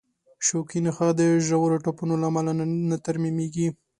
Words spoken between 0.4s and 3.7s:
شوکي نخاع د ژورو ټپونو له امله نه ترمیمېږي.